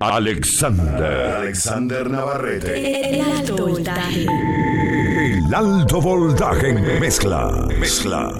Alexander. 0.00 1.36
Alexander 1.36 2.10
Navarrete. 2.10 3.10
El 3.10 3.20
alto 3.20 3.56
voltaje. 3.56 4.24
El 4.24 5.54
alto 5.54 6.00
voltaje 6.00 6.72
mezcla. 6.98 7.66
Mezcla. 7.78 8.32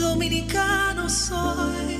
Dominicano 0.00 1.08
soy. 1.08 1.98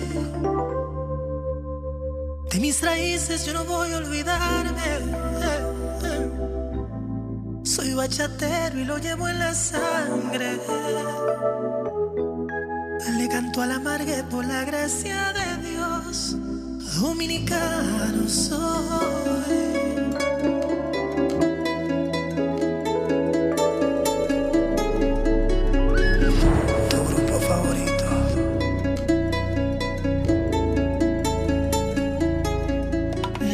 De 2.51 2.61
mis 2.61 2.81
raíces 2.81 3.45
yo 3.45 3.55
no 3.55 3.65
voy 3.65 3.93
a 3.93 3.99
olvidarme. 3.99 4.83
Soy 7.65 7.93
bachatero 7.95 8.79
y 8.79 8.85
lo 8.85 8.99
llevo 8.99 9.29
en 9.29 9.39
la 9.41 9.53
sangre. 9.53 10.59
Le 13.19 13.29
canto 13.29 13.63
a 13.63 13.67
la 13.67 13.75
amargue 13.77 14.23
por 14.31 14.45
la 14.45 14.65
gracia 14.65 15.33
de 15.33 15.69
Dios. 15.69 16.37
Dominicano 17.01 18.29
soy. 18.29 18.59
Tu 26.91 26.97
grupo 27.05 27.39
favorito. 27.49 28.05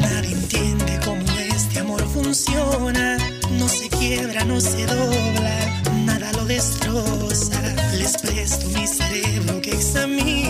Nadie 0.01 0.33
entiende 0.33 0.99
cómo 1.05 1.23
este 1.55 1.81
amor 1.81 2.03
funciona. 2.09 3.19
no 3.59 3.69
se 3.69 3.91
quiebra, 3.91 4.47
no 4.47 4.59
se 4.59 4.87
dobla, 4.87 5.83
nada 6.07 6.33
lo 6.33 6.47
destroza. 6.47 7.61
Les 7.99 8.17
presto 8.17 8.67
mi 8.71 8.87
cerebro 8.87 9.61
que 9.61 9.73
examina 9.73 10.44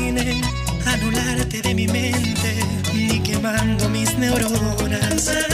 anularte 1.05 1.61
de 1.63 1.75
mi 1.75 1.87
mente, 1.87 2.57
ni 2.95 3.21
quemando 3.21 3.89
mis 3.89 4.17
neuronas. 4.17 5.54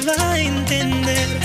va 0.00 0.32
a 0.32 0.38
entender. 0.38 1.37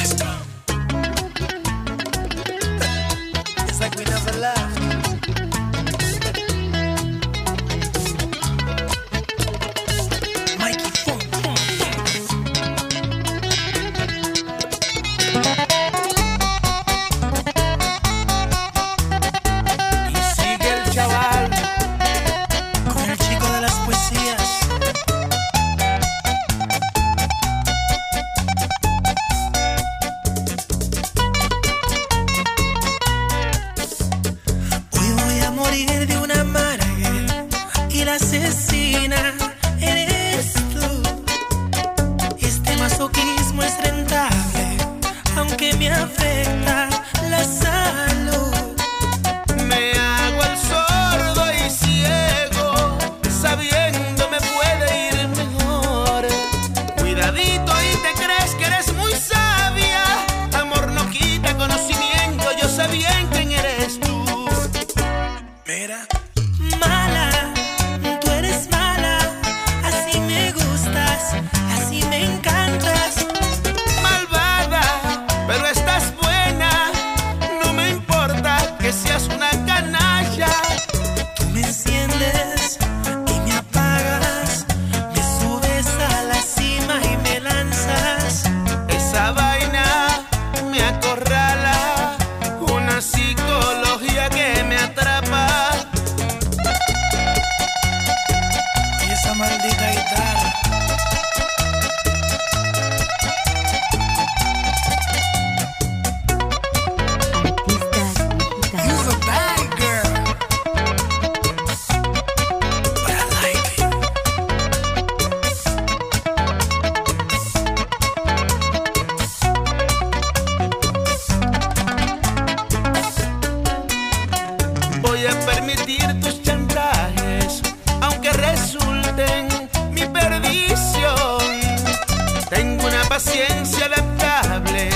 paciencia 133.14 133.86
adaptable, 133.86 134.90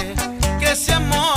que 0.60 0.72
ese 0.72 0.92
amor 0.92 1.37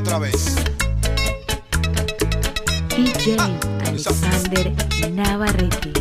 otra 0.00 0.18
vez. 0.18 0.56
DJ 2.96 3.36
ah, 3.38 3.50
Alexander 3.86 4.72
Navarrete. 5.12 5.99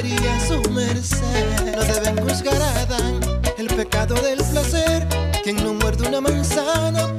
sería 0.00 0.40
su. 0.40 0.60
No 0.60 1.82
deben 1.84 2.16
juzgar 2.22 2.60
a 2.60 2.80
Adán 2.80 3.20
el 3.58 3.66
pecado 3.66 4.14
del 4.14 4.38
placer. 4.38 5.06
Quien 5.42 5.56
no 5.56 5.74
muerde 5.74 6.08
una 6.08 6.20
manzana 6.20 7.09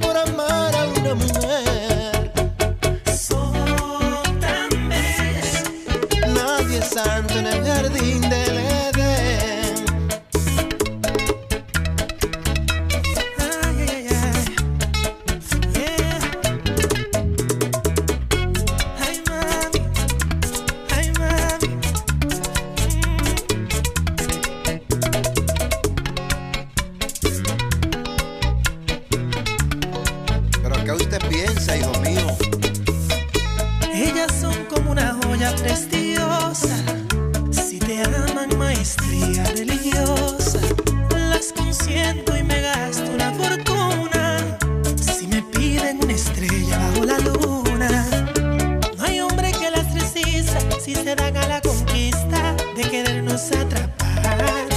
nos 53.31 53.51
atrapar. 53.53 54.67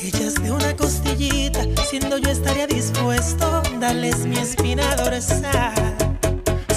Ellas 0.00 0.34
de 0.34 0.52
una 0.52 0.76
costillita, 0.76 1.62
siendo 1.90 2.18
yo 2.18 2.30
estaría 2.30 2.66
dispuesto, 2.68 3.60
darles 3.80 4.24
mi 4.24 4.36
espina 4.36 4.94
dorsal. 4.94 5.74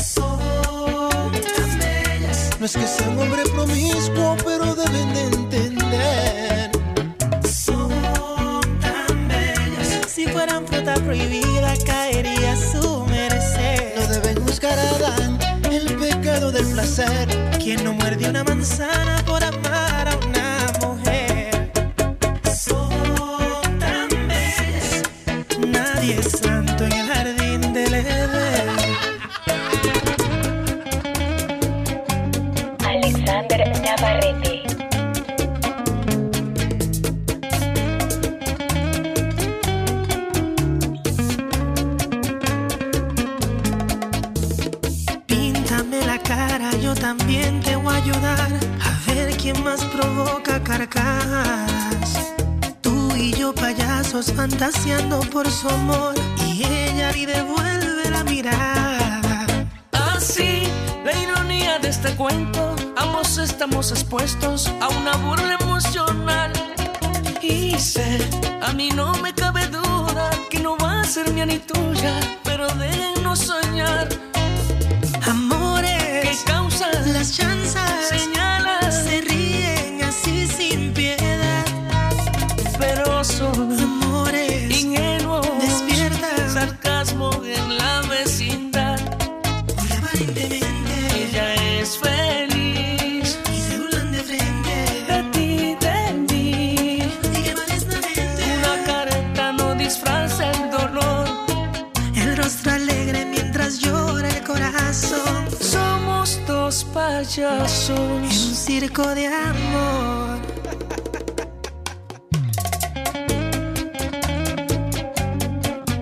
Son 0.03 1.31
tan 1.31 1.79
bellas. 1.79 2.49
No 2.59 2.65
es 2.65 2.73
que 2.73 2.87
sea 2.87 3.07
un 3.09 3.19
hombre 3.19 3.43
promiscuo, 3.53 4.35
pero 4.43 4.73
deben 4.73 5.13
de 5.13 5.23
entender. 5.25 6.71
Son 7.47 7.91
tan 8.81 9.27
bellas. 9.27 10.07
Si 10.07 10.25
fueran 10.25 10.65
fruta 10.65 10.95
prohibida, 10.95 11.75
caería 11.85 12.53
a 12.53 12.57
su 12.57 13.05
merced. 13.05 13.95
No 13.95 14.07
deben 14.07 14.43
buscar 14.43 14.79
a 14.79 14.89
Adán 14.89 15.37
el 15.71 15.95
pecado 15.97 16.51
del 16.51 16.65
placer. 16.65 17.27
Quien 17.59 17.83
no 17.83 17.93
muerde 17.93 18.27
una 18.27 18.43
manzana 18.43 19.19
por 55.31 55.49
su 55.49 55.69
amor 55.69 56.15
y 56.47 56.63
ella 56.63 57.11
ni 57.11 57.25
devuelve 57.25 58.09
la 58.09 58.23
mirada. 58.23 59.21
Así, 59.91 60.63
la 61.03 61.13
ironía 61.17 61.79
de 61.79 61.89
este 61.89 62.15
cuento, 62.15 62.75
ambos 62.97 63.37
estamos 63.37 63.91
expuestos 63.91 64.71
a 64.81 64.87
una 64.89 65.15
burla 65.17 65.57
emocional. 65.61 66.51
Y 67.41 67.77
sé, 67.79 68.19
a 68.61 68.73
mí 68.73 68.89
no 68.95 69.13
me 69.15 69.33
cabe 69.33 69.67
duda 69.67 70.29
que 70.49 70.59
no 70.59 70.77
va 70.77 71.01
a 71.01 71.03
ser 71.03 71.31
mía 71.31 71.45
ni 71.45 71.59
tuya, 71.59 72.13
pero 72.43 72.67
déjenos 72.75 73.39
soñar. 73.39 74.09
Amores, 75.27 76.23
que 76.23 76.51
causan 76.51 77.13
las 77.13 77.35
chanzas? 77.35 78.28
Payasos. 107.29 107.99
En 107.99 108.23
un 108.23 108.31
circo 108.31 109.03
de 109.13 109.27
amor. 109.27 110.39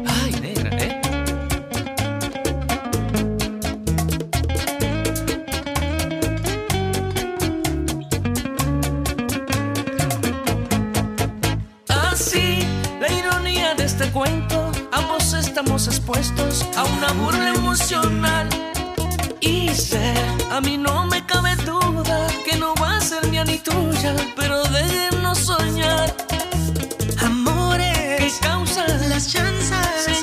Ay, 0.06 0.32
negra, 0.42 0.78
¿eh? 0.78 1.02
Así, 11.90 12.60
la 13.02 13.12
ironía 13.12 13.76
de 13.76 13.84
este 13.84 14.10
cuento, 14.12 14.72
ambos 14.94 15.34
estamos 15.34 15.88
expuestos 15.88 16.66
a 16.78 16.86
una 16.86 17.12
burla 17.12 17.50
emocional. 17.50 18.48
A 20.52 20.60
mí 20.60 20.76
no 20.78 21.06
me 21.06 21.26
cabe 21.26 21.56
duda 21.58 22.28
que 22.44 22.58
no 22.58 22.74
va 22.82 22.98
a 22.98 23.00
ser 23.02 23.26
mía 23.28 23.46
ni 23.46 23.60
tuya, 23.60 24.16
pero 24.36 24.64
déjenos 24.64 25.38
soñar. 25.38 26.14
¿Qué 26.28 27.26
Amores, 27.26 28.40
causan 28.42 29.10
las 29.10 29.32
chanzas 29.32 30.17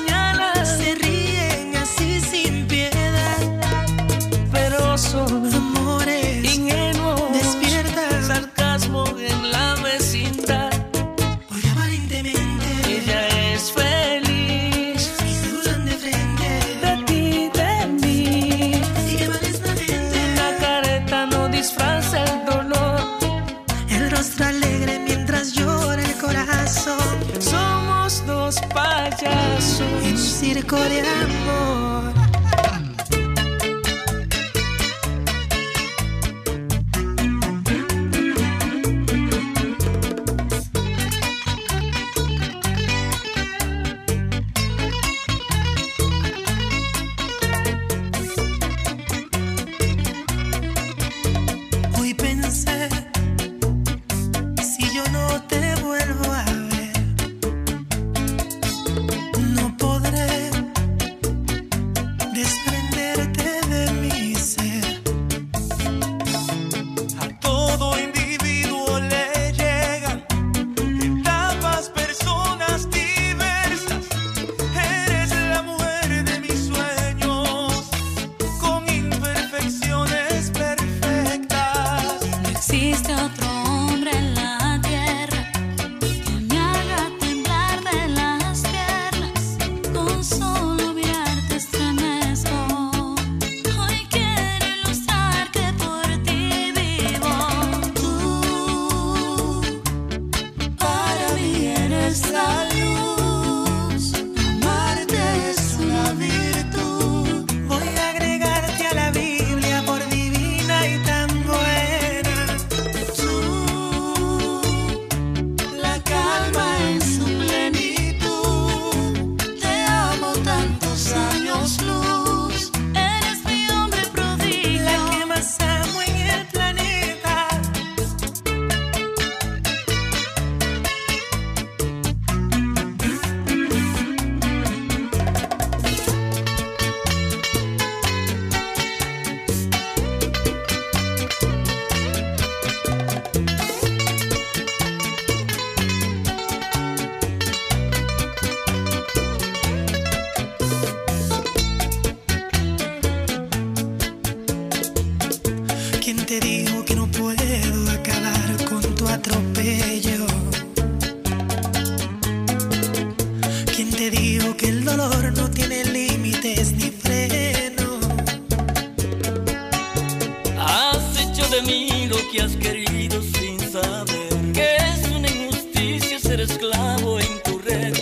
de 171.55 171.61
mí 171.61 172.07
lo 172.07 172.17
que 172.31 172.41
has 172.41 172.55
querido 172.57 173.21
sin 173.21 173.59
saber 173.59 174.51
que 174.53 174.75
es 174.75 175.09
una 175.15 175.29
injusticia 175.29 176.19
ser 176.19 176.41
esclavo 176.41 177.19
en 177.19 177.43
tu 177.43 177.57
red. 177.59 177.93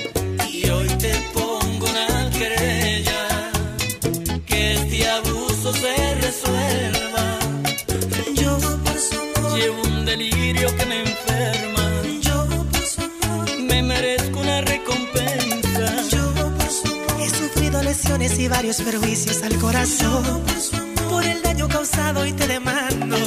Y 0.52 0.70
hoy 0.70 0.88
te 0.88 1.14
pongo 1.34 1.86
una 1.90 2.30
querella 2.32 3.52
que 4.46 4.74
este 4.74 5.10
abuso 5.10 5.72
se 5.74 6.16
resuelva. 6.16 7.26
Yo 8.42 8.58
por 8.84 8.98
su 9.00 9.16
amor, 9.22 9.60
Llevo 9.60 9.82
un 9.84 10.06
delirio 10.06 10.76
que 10.78 10.86
me 10.86 11.00
enferma. 11.02 11.86
yo 12.22 12.48
por 12.72 12.86
su 12.86 13.02
amor, 13.02 13.60
Me 13.60 13.82
merezco 13.84 14.40
una 14.40 14.62
recompensa. 14.62 15.86
yo 16.10 16.34
por 16.58 16.70
su 16.72 16.88
amor. 16.88 17.22
He 17.22 17.30
sufrido 17.30 17.84
lesiones 17.84 18.40
y 18.40 18.48
varios 18.48 18.78
perjuicios 18.82 19.44
al 19.44 19.56
corazón. 19.60 20.24
por 20.46 20.60
su 20.60 20.76
amor, 20.76 20.83
daño 21.64 21.68
causado 21.68 22.26
y 22.26 22.34
te 22.34 22.48
demando. 22.48 23.18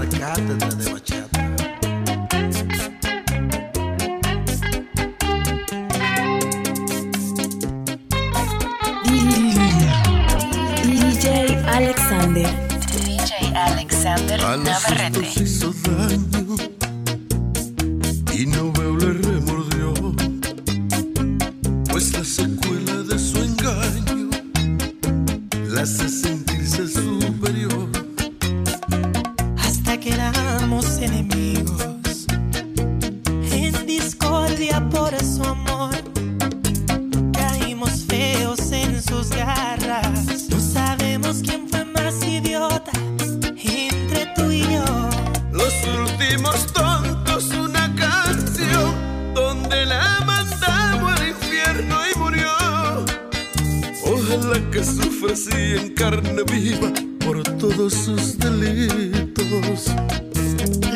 marcada. 0.00 0.79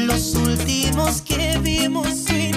Los 0.07 0.35
últimos 0.35 1.21
que 1.23 1.59
vimos 1.63 2.09
sin 2.09 2.54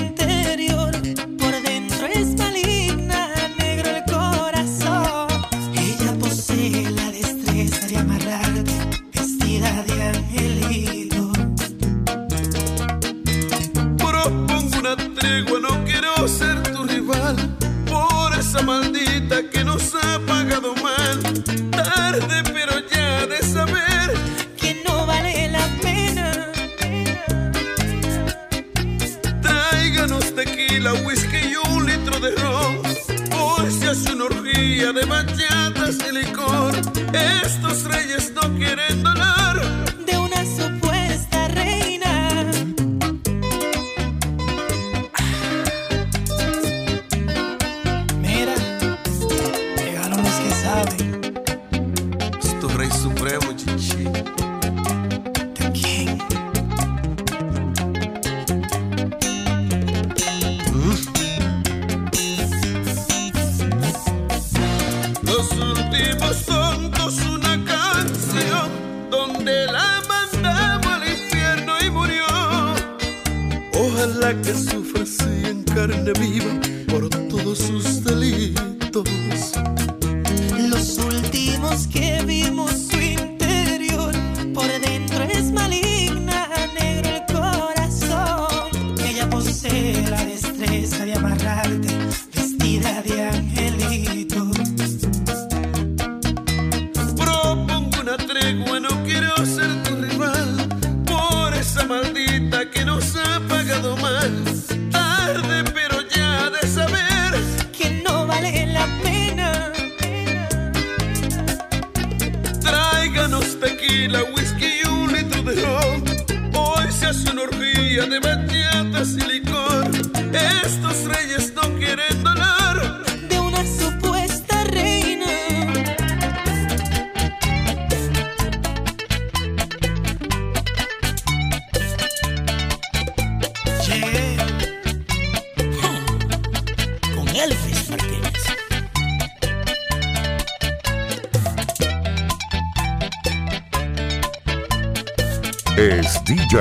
es 145.77 146.23
DJ 146.25 146.59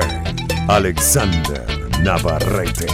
Alexander 0.68 1.64
Navarrete. 2.02 2.87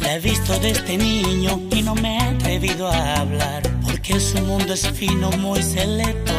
La 0.00 0.14
he 0.14 0.20
visto 0.20 0.58
desde 0.60 0.96
niño 0.96 1.60
y 1.72 1.82
no 1.82 1.96
me 1.96 2.16
he 2.16 2.20
atrevido 2.20 2.88
a 2.88 3.16
hablar, 3.16 3.62
porque 3.82 4.20
su 4.20 4.38
mundo 4.42 4.72
es 4.72 4.88
fino, 4.88 5.30
muy 5.32 5.60
selecto. 5.62 6.32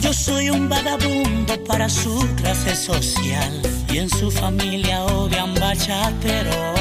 Yo 0.00 0.12
soy 0.12 0.50
un 0.50 0.68
vagabundo 0.68 1.62
para 1.64 1.88
su 1.88 2.24
clase 2.36 2.76
social, 2.76 3.60
y 3.92 3.98
en 3.98 4.08
su 4.08 4.30
familia 4.30 5.04
odian 5.04 5.52
bachatero. 5.54 6.74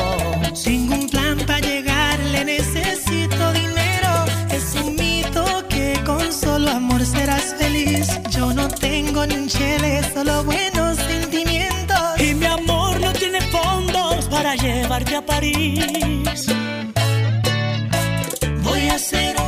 Sin 0.54 0.94
un 0.94 1.10
plan 1.10 1.38
para 1.48 1.60
llegar 1.60 1.81
Yo 8.32 8.54
no 8.54 8.68
tengo 8.70 9.26
ni 9.26 9.36
un 9.36 9.48
chile, 9.48 10.02
solo 10.14 10.44
buenos 10.44 10.98
sentimientos. 10.98 12.20
Y 12.20 12.34
mi 12.34 12.46
amor 12.46 13.00
no 13.00 13.12
tiene 13.12 13.42
fondos 13.42 14.26
para 14.30 14.56
llevarte 14.56 15.16
a 15.18 15.26
París. 15.26 16.46
Voy 18.64 18.88
a 18.88 18.96
hacer 18.96 19.41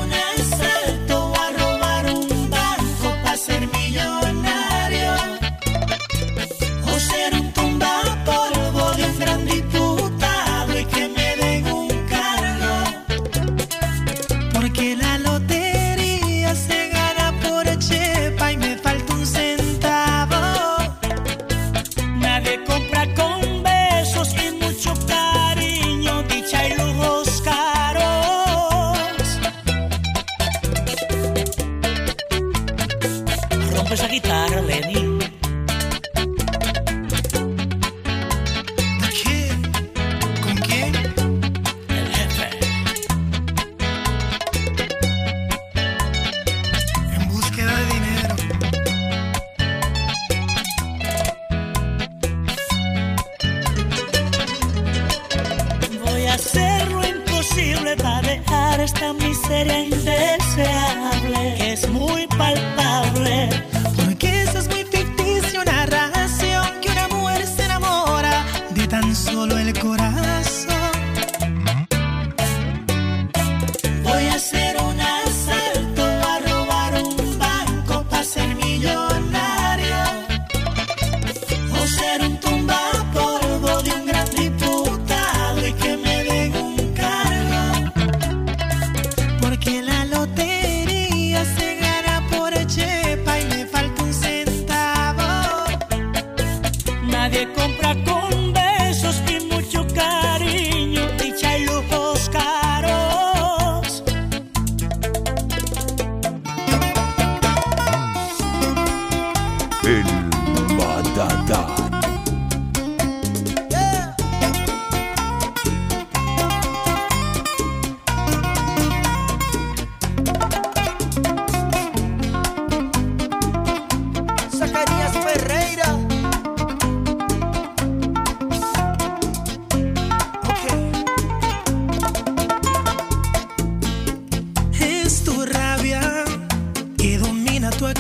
tan 68.94 69.16
solo 69.16 69.58
el 69.58 69.74
corazón. 69.80 70.83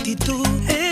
Soy 0.03 0.82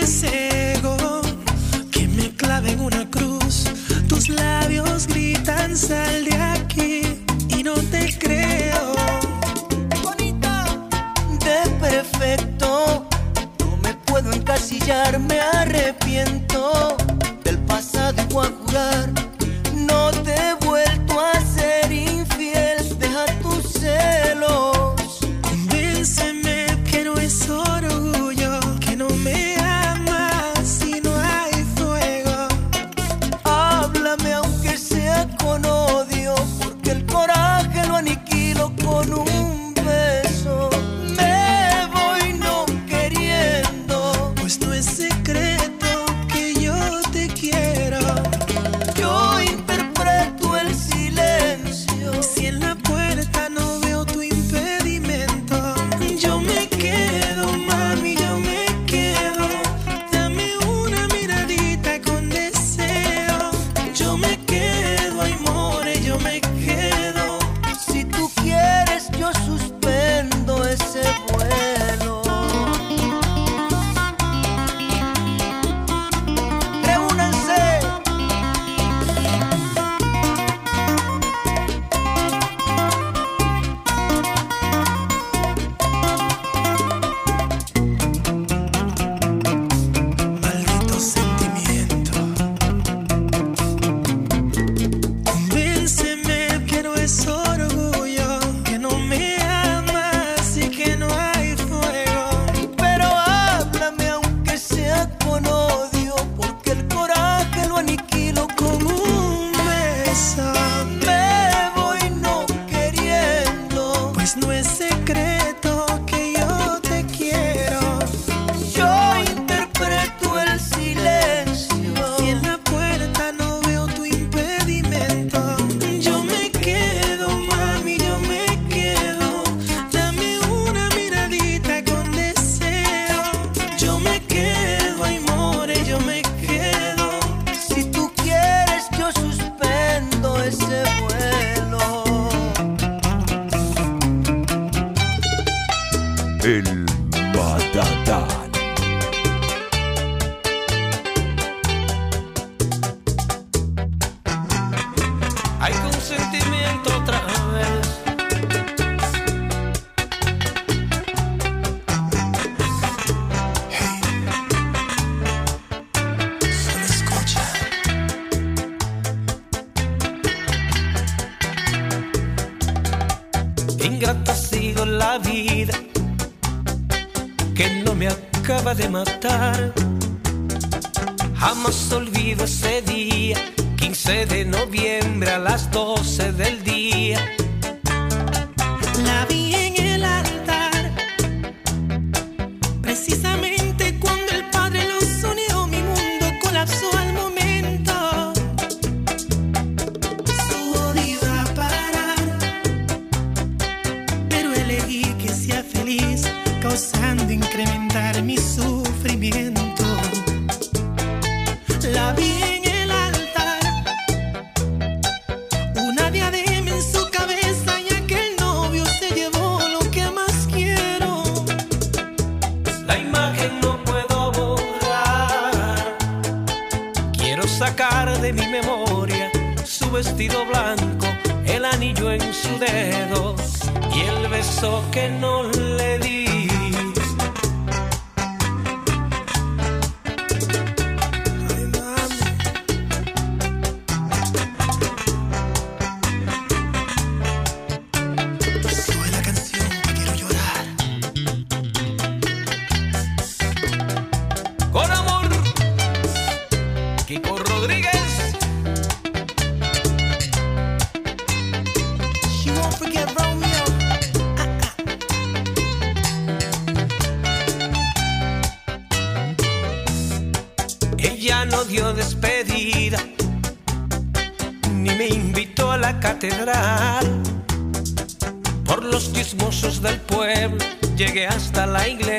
llegué 281.12 281.26
hasta 281.26 281.66
la 281.66 281.86
iglesia. 281.88 282.11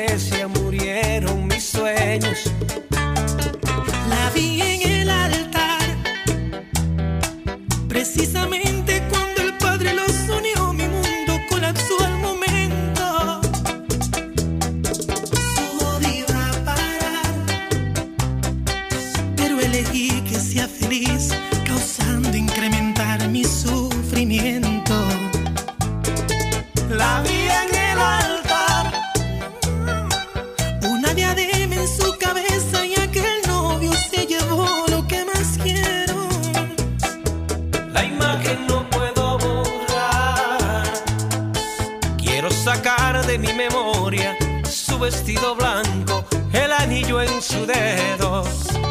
de 43.34 43.38
mi 43.38 43.52
memoria 43.52 44.36
su 44.62 44.96
vestido 44.96 45.56
blanco, 45.56 46.24
el 46.52 46.70
anillo 46.70 47.20
en 47.20 47.42
su 47.42 47.66
dedo 47.66 48.44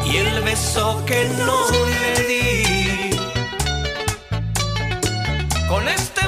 y 0.06 0.17
el 0.17 0.41
beso 0.41 1.01
que 1.06 1.29
no 1.45 1.58
le 1.71 2.23
di. 2.27 3.17
Con 5.69 5.88
este 5.88 6.22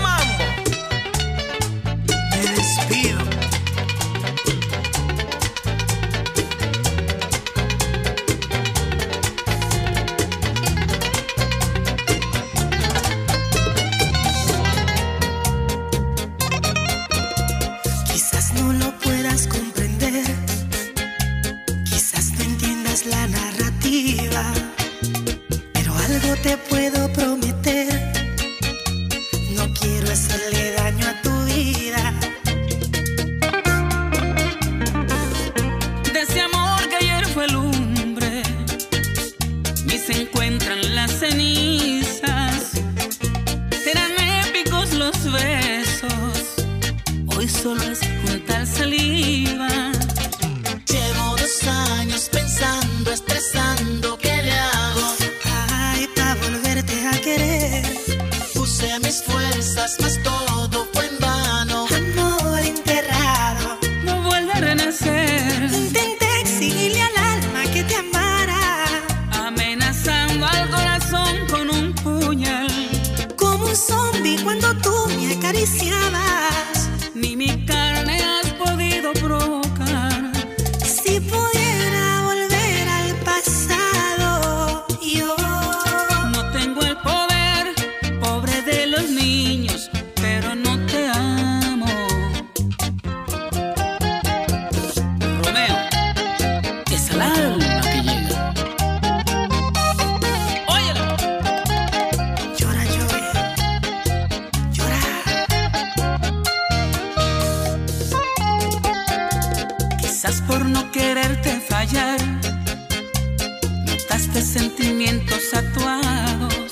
sentimientos 114.60 115.54
actuados. 115.54 116.72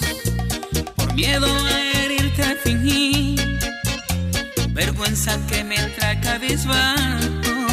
Por 0.95 1.13
miedo 1.15 1.47
a 1.65 1.81
herirte 1.81 2.55
fingí, 2.63 3.35
vergüenza 4.69 5.37
que 5.49 5.65
me 5.65 5.75
trae 5.95 6.17
cabizbajo. 6.21 7.67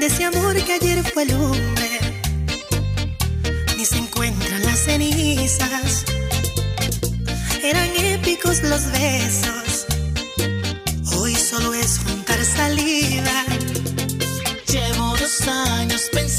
De 0.00 0.06
ese 0.06 0.24
amor 0.24 0.54
que 0.64 0.72
ayer 0.72 0.98
fue 1.12 1.26
lumbre, 1.26 1.90
ni 3.76 3.84
se 3.84 3.98
encuentran 3.98 4.62
las 4.62 4.78
cenizas. 4.78 6.06
Eran 7.62 7.90
épicos 7.96 8.62
los 8.62 8.90
besos 8.92 9.69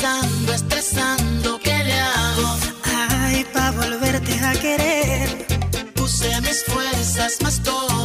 pensando, 0.02 0.54
estresando, 0.54 1.60
¿qué 1.60 1.78
le 1.84 1.94
hago? 1.94 2.58
Ay, 3.10 3.46
pa' 3.54 3.72
volverte 3.72 4.34
a 4.40 4.52
querer. 4.54 5.46
Puse 5.94 6.42
mis 6.42 6.64
fuerzas 6.64 7.38
más 7.42 7.62
todo 7.62 8.01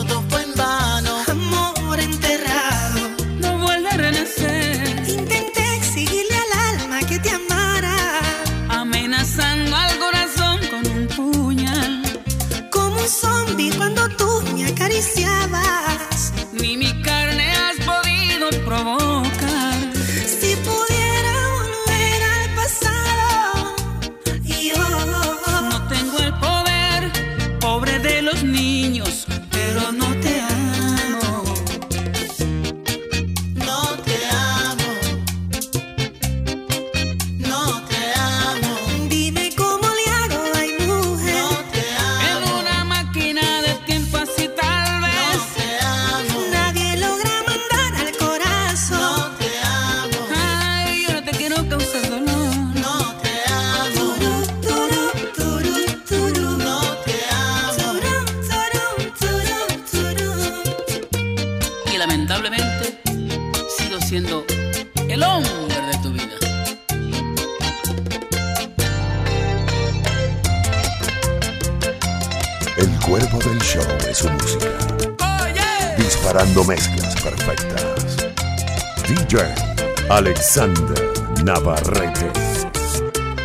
Alexander 80.17 81.13
Navarrete. 81.45 82.33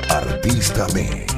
Artista 0.08 0.88
Mix. 0.94 1.31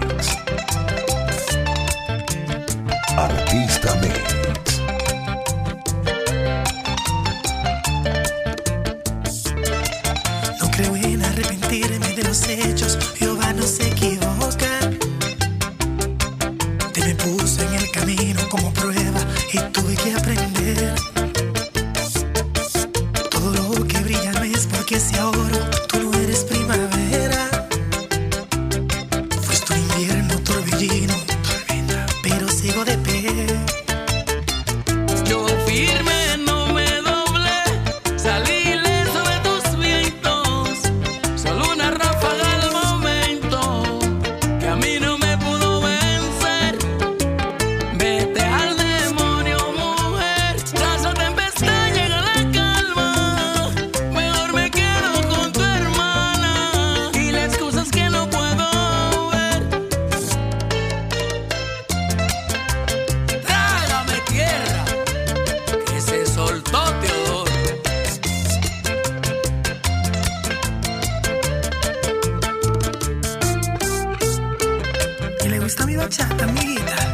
Gusta 75.74 75.88
mi 75.88 75.98
bachata, 75.98 76.46
amiguita. 76.46 77.13